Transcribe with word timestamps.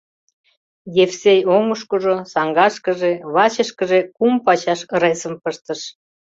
—Евсей 1.03 1.39
оҥышкыжо, 1.55 2.15
саҥгашкыже, 2.33 3.11
вачышкыже 3.33 3.99
кум 4.15 4.33
пачаш 4.45 4.79
ыресым 4.95 5.33
пыштыш. 5.43 5.81